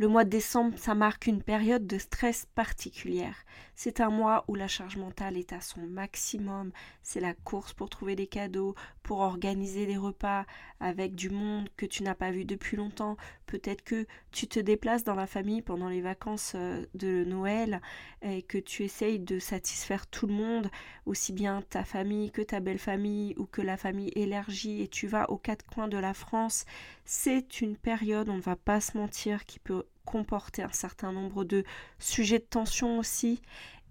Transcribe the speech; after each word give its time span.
le 0.00 0.08
mois 0.08 0.24
de 0.24 0.30
décembre, 0.30 0.78
ça 0.78 0.94
marque 0.94 1.26
une 1.26 1.42
période 1.42 1.86
de 1.86 1.98
stress 1.98 2.46
particulière. 2.54 3.44
C'est 3.74 4.00
un 4.00 4.08
mois 4.08 4.46
où 4.48 4.54
la 4.54 4.66
charge 4.66 4.96
mentale 4.96 5.36
est 5.36 5.52
à 5.52 5.60
son 5.60 5.82
maximum. 5.82 6.72
C'est 7.02 7.20
la 7.20 7.34
course 7.34 7.74
pour 7.74 7.90
trouver 7.90 8.16
des 8.16 8.26
cadeaux, 8.26 8.74
pour 9.02 9.20
organiser 9.20 9.84
des 9.84 9.98
repas 9.98 10.46
avec 10.80 11.14
du 11.14 11.28
monde 11.28 11.68
que 11.76 11.84
tu 11.84 12.02
n'as 12.02 12.14
pas 12.14 12.30
vu 12.30 12.46
depuis 12.46 12.78
longtemps. 12.78 13.18
Peut-être 13.44 13.82
que 13.82 14.06
tu 14.32 14.46
te 14.46 14.58
déplaces 14.58 15.04
dans 15.04 15.14
la 15.14 15.26
famille 15.26 15.60
pendant 15.60 15.90
les 15.90 16.00
vacances 16.00 16.52
euh, 16.54 16.86
de 16.94 17.24
Noël 17.24 17.82
et 18.22 18.40
que 18.40 18.56
tu 18.56 18.84
essayes 18.84 19.18
de 19.18 19.38
satisfaire 19.38 20.06
tout 20.06 20.26
le 20.26 20.32
monde, 20.32 20.70
aussi 21.04 21.34
bien 21.34 21.60
ta 21.68 21.84
famille 21.84 22.30
que 22.30 22.40
ta 22.40 22.60
belle 22.60 22.78
famille 22.78 23.34
ou 23.36 23.44
que 23.44 23.60
la 23.60 23.76
famille 23.76 24.12
élargie 24.14 24.80
et 24.80 24.88
tu 24.88 25.06
vas 25.06 25.28
aux 25.30 25.36
quatre 25.36 25.66
coins 25.66 25.88
de 25.88 25.98
la 25.98 26.14
France. 26.14 26.64
C'est 27.04 27.60
une 27.60 27.76
période, 27.76 28.30
on 28.30 28.36
ne 28.36 28.40
va 28.40 28.56
pas 28.56 28.80
se 28.80 28.96
mentir, 28.96 29.44
qui 29.44 29.58
peut 29.58 29.84
comporter 30.10 30.62
un 30.62 30.72
certain 30.72 31.12
nombre 31.12 31.44
de 31.44 31.64
sujets 32.00 32.40
de 32.40 32.44
tension 32.44 32.98
aussi. 32.98 33.40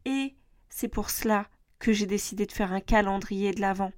Et 0.03 0.35
c'est 0.67 0.89
pour 0.89 1.09
cela 1.09 1.47
que 1.79 1.93
j'ai 1.93 2.05
décidé 2.05 2.45
de 2.45 2.51
faire 2.51 2.73
un 2.73 2.81
calendrier 2.81 3.53
de 3.53 3.61
l'Avent. 3.61 3.93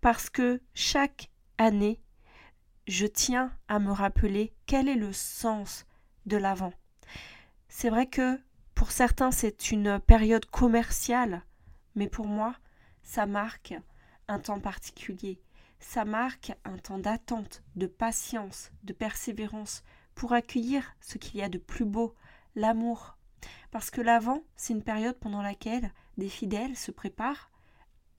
Parce 0.00 0.30
que 0.30 0.60
chaque 0.74 1.30
année, 1.58 2.00
je 2.88 3.06
tiens 3.06 3.52
à 3.68 3.78
me 3.78 3.92
rappeler 3.92 4.52
quel 4.66 4.88
est 4.88 4.96
le 4.96 5.12
sens 5.12 5.86
de 6.26 6.36
l'Avent. 6.36 6.72
C'est 7.68 7.90
vrai 7.90 8.06
que 8.06 8.40
pour 8.74 8.90
certains, 8.90 9.30
c'est 9.30 9.70
une 9.70 10.00
période 10.00 10.46
commerciale, 10.46 11.44
mais 11.94 12.08
pour 12.08 12.26
moi, 12.26 12.56
ça 13.04 13.26
marque 13.26 13.74
un 14.26 14.40
temps 14.40 14.60
particulier. 14.60 15.40
Ça 15.78 16.04
marque 16.04 16.52
un 16.64 16.78
temps 16.78 16.98
d'attente, 16.98 17.62
de 17.76 17.86
patience, 17.86 18.72
de 18.82 18.92
persévérance, 18.92 19.84
pour 20.20 20.34
accueillir 20.34 20.94
ce 21.00 21.16
qu'il 21.16 21.40
y 21.40 21.42
a 21.42 21.48
de 21.48 21.56
plus 21.56 21.86
beau, 21.86 22.14
l'amour. 22.54 23.16
Parce 23.70 23.90
que 23.90 24.02
l'Avent, 24.02 24.42
c'est 24.54 24.74
une 24.74 24.82
période 24.82 25.18
pendant 25.18 25.40
laquelle 25.40 25.94
des 26.18 26.28
fidèles 26.28 26.76
se 26.76 26.90
préparent 26.90 27.50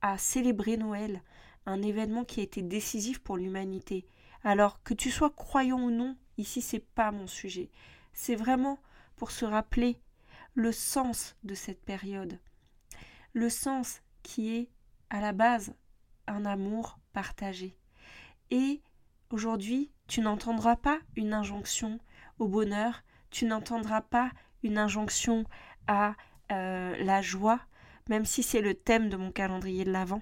à 0.02 0.18
célébrer 0.18 0.78
Noël, 0.78 1.22
un 1.68 1.80
événement 1.84 2.24
qui 2.24 2.40
a 2.40 2.44
été 2.44 2.64
décisif 2.64 3.20
pour 3.20 3.38
l'humanité. 3.38 4.08
Alors 4.44 4.82
que 4.82 4.96
tu 4.96 5.12
sois 5.12 5.30
croyant 5.30 5.80
ou 5.80 5.92
non, 5.92 6.18
ici 6.40 6.64
c'est 6.64 6.80
pas 6.80 7.12
mon 7.12 7.28
sujet. 7.28 7.70
C'est 8.14 8.36
vraiment 8.36 8.80
pour 9.16 9.30
se 9.30 9.46
rappeler 9.46 10.02
le 10.56 10.72
sens 10.72 11.36
de 11.44 11.54
cette 11.54 11.86
période. 11.86 12.40
Le 13.34 13.48
sens 13.48 14.02
qui 14.24 14.56
est 14.56 14.70
à 15.12 15.22
la 15.22 15.34
base 15.34 15.76
un 16.26 16.46
amour 16.46 16.98
partagé. 17.14 17.78
Et 18.50 18.82
aujourd'hui, 19.30 19.92
tu 20.12 20.20
n'entendras 20.20 20.76
pas 20.76 21.00
une 21.16 21.34
injonction 21.34 21.98
au 22.38 22.50
bonheur, 22.50 23.02
tu 23.30 23.46
n'entendras 23.46 24.02
pas 24.02 24.30
une 24.62 24.78
injonction 24.78 25.46
à 25.88 26.16
euh, 26.52 27.02
la 27.02 27.22
joie, 27.22 27.62
même 28.10 28.26
si 28.26 28.44
c'est 28.44 28.60
le 28.60 28.74
thème 28.74 29.08
de 29.08 29.16
mon 29.16 29.32
calendrier 29.32 29.86
de 29.86 29.92
l'Avent. 29.94 30.22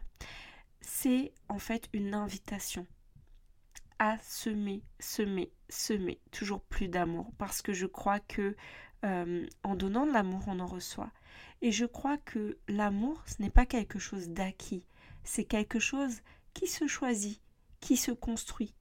C'est 0.79 1.33
en 1.47 1.57
fait 1.57 1.89
une 1.91 2.13
invitation 2.13 2.85
à 3.97 4.19
semer, 4.19 4.83
semer, 4.99 5.51
semer 5.69 6.19
toujours 6.29 6.61
plus 6.61 6.87
d'amour, 6.87 7.31
parce 7.39 7.63
que 7.63 7.73
je 7.73 7.87
crois 7.87 8.19
que 8.19 8.55
euh, 9.05 9.47
en 9.63 9.73
donnant 9.73 10.05
de 10.05 10.13
l'amour, 10.13 10.43
on 10.45 10.59
en 10.59 10.67
reçoit. 10.67 11.09
Et 11.63 11.71
je 11.71 11.85
crois 11.85 12.19
que 12.19 12.59
l'amour, 12.67 13.23
ce 13.25 13.41
n'est 13.41 13.49
pas 13.49 13.65
quelque 13.65 13.97
chose 13.97 14.29
d'acquis, 14.29 14.85
c'est 15.23 15.45
quelque 15.45 15.79
chose 15.79 16.21
qui 16.53 16.67
se 16.67 16.85
choisit, 16.85 17.41
qui 17.79 17.97
se 17.97 18.11
construit. 18.11 18.75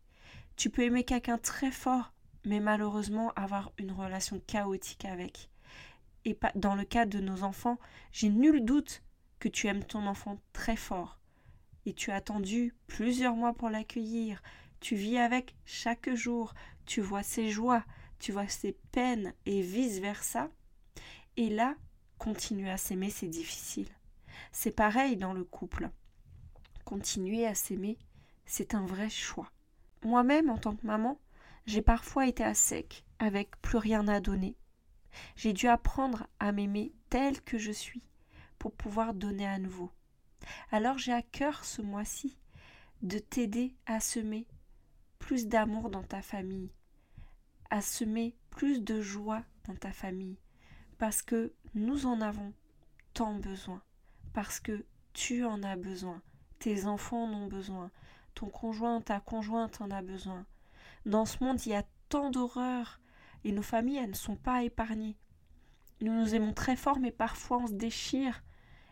Tu 0.59 0.71
peux 0.71 0.83
aimer 0.83 1.05
quelqu'un 1.05 1.39
très 1.39 1.71
fort, 1.71 2.13
mais 2.45 2.59
malheureusement 2.59 3.31
avoir 3.37 3.71
une 3.79 3.93
relation 3.93 4.41
chaotique 4.45 5.05
avec. 5.05 5.51
Et 6.25 6.37
dans 6.57 6.75
le 6.75 6.83
cas 6.83 7.07
de 7.07 7.21
nos 7.21 7.45
enfants, 7.45 7.79
j'ai 8.11 8.29
nul 8.29 8.65
doute 8.65 9.05
que 9.39 9.49
tu 9.49 9.69
aimes 9.69 9.85
ton 9.85 10.05
enfant 10.09 10.41
très 10.53 10.75
fort. 10.75 11.21
Et 11.87 11.93
tu 11.93 12.11
as 12.11 12.17
attendu 12.17 12.75
plusieurs 12.89 13.37
mois 13.37 13.55
pour 13.55 13.71
l'accueillir. 13.71 14.43
Tu 14.81 14.97
vis 14.97 15.19
avec 15.19 15.55
chaque 15.65 16.13
jour. 16.13 16.55
Tu 16.87 17.01
vois 17.01 17.23
ses 17.23 17.51
joies, 17.51 17.85
tu 18.19 18.33
vois 18.33 18.49
ses 18.49 18.73
peines 18.91 19.35
et 19.47 19.63
vice-versa. 19.63 20.51
Et 21.37 21.51
là, 21.51 21.77
continuer 22.19 22.71
à 22.71 22.79
s'aimer, 22.79 23.11
c'est 23.11 23.29
difficile. 23.29 23.89
C'est 24.51 24.73
pareil 24.73 25.17
dans 25.17 25.35
le 25.35 25.45
couple. 25.45 25.89
Continuer 26.85 27.47
à 27.47 27.55
s'aimer, 27.55 27.97
c'est 28.45 28.75
un 28.75 28.87
vrai 28.87 29.09
choix. 29.09 29.53
Moi-même, 30.05 30.51
en 30.51 30.59
tant 30.59 30.77
que 30.77 30.87
maman, 30.87 31.21
j'ai 31.67 31.83
parfois 31.83 32.27
été 32.27 32.45
à 32.45 32.55
sec, 32.55 33.05
avec 33.19 33.61
plus 33.61 33.79
rien 33.79 34.07
à 34.09 34.21
donner. 34.21 34.57
J'ai 35.37 35.53
dû 35.53 35.67
apprendre 35.67 36.27
à 36.39 36.53
m'aimer 36.53 36.93
tel 37.11 37.43
que 37.43 37.59
je 37.59 37.73
suis 37.73 38.03
pour 38.59 38.73
pouvoir 38.73 39.15
donner 39.15 39.47
à 39.47 39.59
nouveau. 39.59 39.91
Alors 40.71 40.99
j'ai 40.99 41.13
à 41.13 41.23
cœur 41.23 41.65
ce 41.65 41.83
mois-ci 41.83 42.39
de 43.03 43.19
t'aider 43.19 43.75
à 43.87 44.01
semer 44.01 44.47
plus 45.19 45.47
d'amour 45.47 45.91
dans 45.91 46.03
ta 46.03 46.23
famille, 46.23 46.73
à 47.71 47.81
semer 47.81 48.37
plus 48.51 48.83
de 48.83 49.01
joie 49.01 49.43
dans 49.65 49.77
ta 49.77 49.93
famille, 49.93 50.39
parce 50.97 51.23
que 51.23 51.53
nous 51.75 52.07
en 52.07 52.21
avons 52.21 52.53
tant 53.15 53.35
besoin, 53.35 53.83
parce 54.33 54.59
que 54.59 54.85
tu 55.13 55.45
en 55.45 55.63
as 55.63 55.77
besoin, 55.77 56.23
tes 56.59 56.87
enfants 56.87 57.25
en 57.25 57.33
ont 57.33 57.47
besoin, 57.47 57.91
ton 58.39 58.49
conjoint, 58.51 59.01
ta 59.01 59.19
conjointe 59.19 59.81
en 59.81 59.91
a 59.91 60.01
besoin. 60.01 60.47
Dans 61.07 61.25
ce 61.25 61.43
monde, 61.43 61.65
il 61.67 61.71
y 61.71 61.75
a 61.75 61.85
tant 62.09 62.31
d'horreurs 62.31 63.01
et 63.43 63.51
nos 63.51 63.63
familles, 63.63 63.97
elles 63.97 64.11
ne 64.11 64.15
sont 64.15 64.37
pas 64.37 64.63
épargnées. 64.63 65.17
Nous 66.01 66.13
nous 66.13 66.35
aimons 66.37 66.55
très 66.55 66.77
fort, 66.77 67.01
mais 67.01 67.11
parfois 67.11 67.59
on 67.59 67.67
se 67.67 67.73
déchire. 67.73 68.45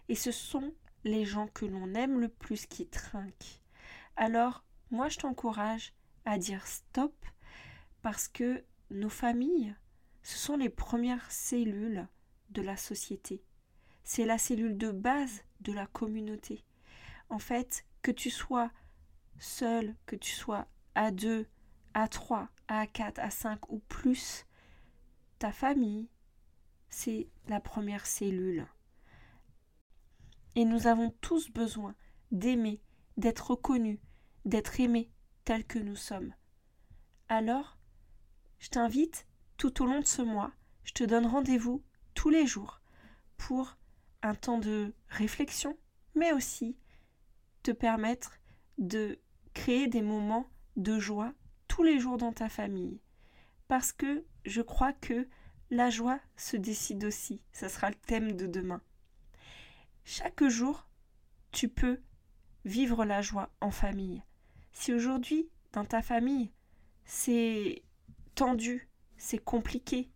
Et 0.09 0.17
ce 0.17 0.33
sont 0.33 0.75
les 1.05 1.25
gens 1.25 1.47
que 1.47 1.65
l'on 1.65 1.95
aime 1.95 2.19
le 2.19 2.29
plus 2.29 2.67
qui 2.67 2.89
trinquent. 2.89 3.61
Alors, 4.17 4.65
moi, 4.91 5.09
je 5.09 5.19
t'encourage 5.19 5.93
à 6.25 6.39
dire 6.39 6.67
stop 6.67 7.15
parce 8.03 8.27
que 8.27 8.65
nos 8.91 9.09
familles, 9.09 9.77
ce 10.25 10.39
sont 10.39 10.57
les 10.57 10.71
premières 10.71 11.31
cellules 11.31 12.09
de 12.51 12.63
la 12.63 12.77
société. 12.77 13.45
C'est 14.03 14.27
la 14.27 14.39
cellule 14.39 14.77
de 14.77 14.91
base 14.91 15.45
de 15.61 15.73
la 15.73 15.87
communauté. 15.87 16.65
En 17.29 17.39
fait, 17.39 17.85
que 18.03 18.11
tu 18.11 18.31
sois 18.31 18.71
seul, 19.39 19.95
que 20.07 20.17
tu 20.17 20.33
sois 20.33 20.67
à 20.95 21.11
deux, 21.11 21.47
à 21.95 22.09
trois, 22.09 22.49
à 22.69 22.87
quatre, 22.87 23.19
à 23.19 23.31
cinq 23.31 23.71
ou 23.71 23.79
plus, 23.79 24.47
ta 25.39 25.53
famille, 25.53 26.09
c'est 26.89 27.29
la 27.49 27.61
première 27.61 28.07
cellule. 28.07 28.67
Et 30.55 30.65
nous 30.65 30.87
avons 30.87 31.11
tous 31.21 31.51
besoin 31.51 31.95
d'aimer, 32.33 32.81
d'être 33.17 33.51
reconnus, 33.51 33.99
d'être 34.45 34.81
aimés 34.81 35.11
tels 35.45 35.67
que 35.67 35.79
nous 35.79 35.97
sommes. 35.97 36.35
Alors, 37.29 37.79
je 38.59 38.69
t'invite 38.69 39.27
tout 39.57 39.83
au 39.83 39.87
long 39.87 40.01
de 40.01 40.07
ce 40.07 40.23
mois, 40.23 40.53
je 40.85 40.93
te 40.93 41.05
donne 41.05 41.27
rendez-vous 41.27 41.85
tous 42.15 42.31
les 42.31 42.47
jours 42.47 42.81
pour 43.37 43.77
un 44.23 44.35
temps 44.35 44.59
de 44.59 44.95
réflexion, 45.09 45.77
mais 46.15 46.33
aussi 46.33 46.77
te 47.63 47.71
permettre 47.71 48.39
de 48.79 49.19
créer 49.57 49.89
des 49.89 50.03
moments 50.03 50.47
de 50.77 50.99
joie 50.99 51.33
tous 51.67 51.83
les 51.83 51.99
jours 51.99 52.19
dans 52.19 52.33
ta 52.33 52.51
famille. 52.51 53.01
Parce 53.69 53.91
que 53.91 54.23
je 54.45 54.61
crois 54.61 54.93
que 54.93 55.27
la 55.71 55.89
joie 55.89 56.21
se 56.37 56.59
décide 56.59 57.05
aussi. 57.05 57.43
Ça 57.53 57.71
sera 57.71 57.89
le 57.89 57.97
thème 57.97 58.33
de 58.33 58.47
demain. 58.47 58.83
Chaque 60.05 60.47
jour, 60.47 60.87
tu 61.53 61.71
peux 61.71 62.03
vivre 62.67 63.07
la 63.07 63.23
joie 63.23 63.49
en 63.63 63.71
famille. 63.71 64.23
Si 64.73 64.93
aujourd'hui, 64.93 65.49
dans 65.73 65.87
ta 65.87 66.03
famille, 66.03 66.53
c'est 67.07 67.83
tendu, 68.35 68.91
c'est 69.17 69.43
compliqué, 69.43 70.11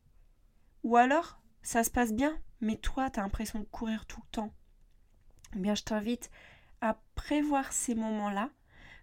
ou 0.84 0.96
alors 0.96 1.40
ça 1.62 1.82
se 1.82 1.90
passe 1.90 2.12
bien, 2.12 2.38
mais 2.60 2.76
toi, 2.76 3.08
tu 3.08 3.18
as 3.18 3.22
l'impression 3.22 3.58
de 3.58 3.64
courir 3.64 4.04
tout 4.04 4.20
le 4.20 4.30
temps, 4.32 4.54
eh 5.56 5.58
bien, 5.58 5.74
je 5.74 5.82
t'invite 5.82 6.30
à 6.82 7.00
prévoir 7.14 7.72
ces 7.72 7.94
moments-là 7.94 8.50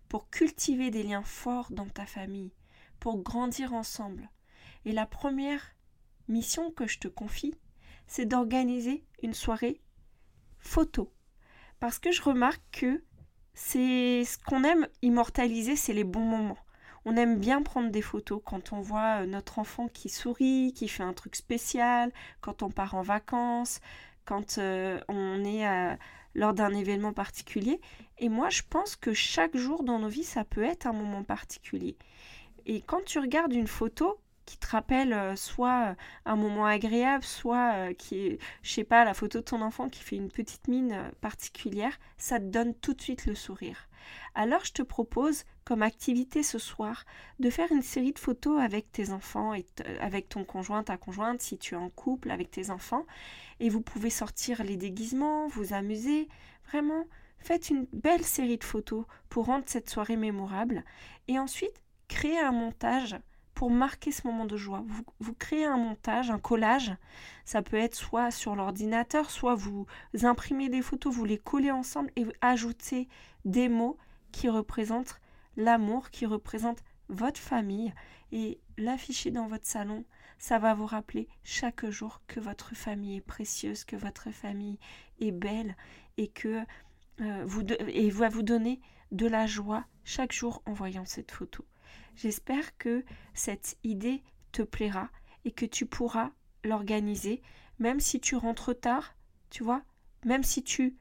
pour 0.09 0.29
cultiver 0.29 0.91
des 0.91 1.03
liens 1.03 1.23
forts 1.23 1.71
dans 1.71 1.87
ta 1.87 2.05
famille, 2.05 2.53
pour 2.99 3.21
grandir 3.21 3.73
ensemble. 3.73 4.29
Et 4.85 4.91
la 4.91 5.05
première 5.05 5.75
mission 6.27 6.71
que 6.71 6.87
je 6.87 6.99
te 6.99 7.07
confie, 7.07 7.55
c'est 8.07 8.25
d'organiser 8.25 9.03
une 9.21 9.33
soirée 9.33 9.81
photo. 10.59 11.11
Parce 11.79 11.99
que 11.99 12.11
je 12.11 12.21
remarque 12.21 12.63
que 12.71 13.03
c'est 13.53 14.23
ce 14.23 14.37
qu'on 14.37 14.63
aime 14.63 14.87
immortaliser, 15.01 15.75
c'est 15.75 15.93
les 15.93 16.03
bons 16.03 16.25
moments. 16.25 16.57
On 17.05 17.15
aime 17.15 17.39
bien 17.39 17.61
prendre 17.61 17.89
des 17.89 18.01
photos 18.01 18.41
quand 18.43 18.73
on 18.73 18.81
voit 18.81 19.21
euh, 19.21 19.25
notre 19.25 19.59
enfant 19.59 19.87
qui 19.87 20.09
sourit, 20.09 20.73
qui 20.75 20.87
fait 20.87 21.03
un 21.03 21.13
truc 21.13 21.35
spécial, 21.35 22.11
quand 22.41 22.63
on 22.63 22.69
part 22.69 22.95
en 22.95 23.01
vacances, 23.01 23.79
quand 24.25 24.57
euh, 24.57 24.99
on 25.07 25.43
est 25.45 25.65
lors 26.37 26.53
d'un 26.53 26.73
événement 26.73 27.11
particulier. 27.11 27.81
Et 28.19 28.29
moi, 28.29 28.49
je 28.49 28.61
pense 28.69 28.95
que 28.95 29.13
chaque 29.13 29.57
jour 29.57 29.83
dans 29.83 29.99
nos 29.99 30.07
vies, 30.07 30.23
ça 30.23 30.45
peut 30.45 30.63
être 30.63 30.87
un 30.87 30.93
moment 30.93 31.23
particulier. 31.23 31.97
Et 32.65 32.81
quand 32.81 33.03
tu 33.03 33.19
regardes 33.19 33.53
une 33.53 33.67
photo, 33.67 34.17
qui 34.47 34.57
te 34.57 34.67
rappelle 34.67 35.11
euh, 35.13 35.35
soit 35.35 35.89
euh, 35.89 35.95
un 36.25 36.37
moment 36.37 36.65
agréable, 36.65 37.23
soit 37.23 37.73
euh, 37.73 37.93
qui 37.93 38.15
est, 38.15 38.39
sais 38.63 38.85
pas, 38.85 39.03
la 39.03 39.13
photo 39.13 39.39
de 39.39 39.43
ton 39.43 39.61
enfant 39.61 39.89
qui 39.89 40.01
fait 40.01 40.15
une 40.15 40.31
petite 40.31 40.69
mine 40.69 41.11
particulière, 41.19 41.99
ça 42.17 42.39
te 42.39 42.45
donne 42.45 42.73
tout 42.73 42.93
de 42.93 43.01
suite 43.01 43.25
le 43.25 43.35
sourire. 43.35 43.89
Alors 44.35 44.63
je 44.63 44.71
te 44.71 44.81
propose, 44.81 45.43
comme 45.65 45.81
activité 45.81 46.43
ce 46.43 46.59
soir, 46.59 47.03
de 47.39 47.49
faire 47.49 47.69
une 47.73 47.81
série 47.81 48.13
de 48.13 48.19
photos 48.19 48.61
avec 48.61 48.89
tes 48.89 49.11
enfants 49.11 49.53
et 49.53 49.65
avec 49.99 50.29
ton 50.29 50.45
conjoint, 50.45 50.81
ta 50.81 50.95
conjointe, 50.95 51.41
si 51.41 51.57
tu 51.57 51.75
es 51.75 51.77
en 51.77 51.89
couple 51.89 52.31
avec 52.31 52.49
tes 52.49 52.69
enfants, 52.69 53.05
et 53.59 53.67
vous 53.67 53.81
pouvez 53.81 54.09
sortir 54.09 54.63
les 54.63 54.77
déguisements, 54.77 55.47
vous 55.47 55.73
amuser, 55.73 56.29
vraiment. 56.69 57.05
Faites 57.39 57.69
une 57.69 57.85
belle 57.91 58.23
série 58.23 58.57
de 58.57 58.63
photos 58.63 59.05
pour 59.29 59.45
rendre 59.45 59.65
cette 59.67 59.89
soirée 59.89 60.15
mémorable 60.15 60.83
et 61.27 61.37
ensuite 61.37 61.83
créez 62.07 62.39
un 62.39 62.51
montage 62.51 63.15
pour 63.57 63.71
marquer 63.71 64.11
ce 64.11 64.27
moment 64.27 64.45
de 64.45 64.55
joie. 64.55 64.83
Vous, 65.19 65.33
créez 65.33 65.65
un 65.65 65.77
montage, 65.77 66.29
un 66.29 66.37
collage. 66.37 66.95
Ça 67.43 67.63
peut 67.63 67.75
être 67.75 67.95
soit 67.95 68.29
sur 68.29 68.55
l'ordinateur, 68.55 69.31
soit 69.31 69.55
vous 69.55 69.87
imprimez 70.21 70.69
des 70.69 70.83
photos, 70.83 71.11
vous 71.11 71.25
les 71.25 71.39
collez 71.39 71.71
ensemble 71.71 72.11
et 72.15 72.23
vous 72.23 72.33
ajoutez 72.41 73.09
des 73.45 73.67
mots 73.67 73.97
qui 74.31 74.47
représentent 74.47 75.19
l'amour, 75.55 76.11
qui 76.11 76.27
représentent 76.27 76.83
votre 77.09 77.39
famille 77.39 77.95
et 78.31 78.59
l'afficher 78.77 79.31
dans 79.31 79.47
votre 79.47 79.65
salon. 79.65 80.05
Ça 80.37 80.59
va 80.59 80.75
vous 80.75 80.85
rappeler 80.85 81.27
chaque 81.43 81.89
jour 81.89 82.21
que 82.27 82.39
votre 82.39 82.75
famille 82.75 83.15
est 83.15 83.21
précieuse, 83.21 83.85
que 83.85 83.95
votre 83.95 84.29
famille 84.29 84.77
est 85.19 85.31
belle 85.31 85.75
et 86.17 86.27
que 86.27 86.61
euh, 87.21 87.43
vous 87.47 87.63
et 87.87 88.11
va 88.11 88.29
vous 88.29 88.43
donner 88.43 88.79
de 89.11 89.25
la 89.25 89.47
joie 89.47 89.83
chaque 90.03 90.31
jour 90.31 90.61
en 90.67 90.73
voyant 90.73 91.05
cette 91.05 91.31
photo. 91.31 91.65
J'espère 92.15 92.77
que 92.77 93.05
cette 93.33 93.77
idée 93.83 94.23
te 94.51 94.61
plaira 94.61 95.09
et 95.45 95.51
que 95.51 95.65
tu 95.65 95.85
pourras 95.85 96.31
l'organiser, 96.63 97.41
même 97.79 97.99
si 97.99 98.19
tu 98.19 98.35
rentres 98.35 98.79
tard, 98.79 99.15
tu 99.49 99.63
vois, 99.63 99.83
même 100.25 100.43
si 100.43 100.63
tu 100.63 100.97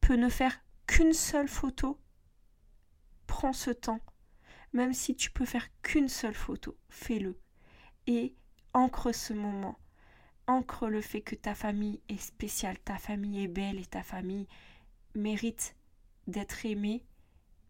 peux 0.00 0.16
ne 0.16 0.28
faire 0.28 0.58
qu'une 0.86 1.12
seule 1.12 1.48
photo, 1.48 1.98
prends 3.26 3.52
ce 3.52 3.70
temps. 3.70 4.00
Même 4.72 4.92
si 4.92 5.14
tu 5.14 5.30
peux 5.30 5.44
faire 5.44 5.68
qu'une 5.82 6.08
seule 6.08 6.34
photo, 6.34 6.76
fais-le. 6.88 7.38
Et 8.06 8.34
ancre 8.72 9.12
ce 9.12 9.32
moment. 9.32 9.78
Ancre 10.46 10.88
le 10.88 11.00
fait 11.00 11.22
que 11.22 11.34
ta 11.34 11.54
famille 11.54 12.00
est 12.08 12.20
spéciale, 12.20 12.78
ta 12.78 12.98
famille 12.98 13.42
est 13.42 13.48
belle 13.48 13.78
et 13.78 13.86
ta 13.86 14.02
famille 14.02 14.46
mérite 15.14 15.76
d'être 16.26 16.66
aimée, 16.66 17.04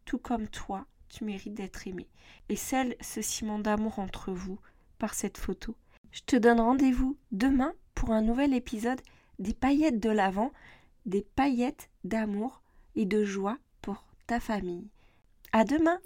tout 0.05 0.19
comme 0.19 0.49
toi, 0.49 0.87
tu 1.09 1.25
mérites 1.25 1.55
d'être 1.55 1.87
aimé. 1.87 2.07
Et 2.49 2.57
celle 2.57 2.97
ce 3.01 3.23
ciment 3.23 3.59
d'amour 3.59 3.99
entre 3.99 4.33
vous 4.33 4.59
par 4.99 5.15
cette 5.15 5.39
photo. 5.39 5.75
Je 6.13 6.23
te 6.23 6.37
donne 6.37 6.61
rendez-vous 6.61 7.17
demain 7.33 7.73
pour 7.95 8.13
un 8.13 8.23
nouvel 8.23 8.55
épisode 8.55 9.01
des 9.39 9.55
paillettes 9.55 10.01
de 10.01 10.11
l'Avent, 10.11 10.53
des 11.05 11.27
paillettes 11.37 11.91
d'amour 12.05 12.63
et 12.95 13.05
de 13.05 13.25
joie 13.25 13.59
pour 13.83 14.05
ta 14.27 14.41
famille. 14.41 14.89
À 15.53 15.65
demain! 15.65 15.99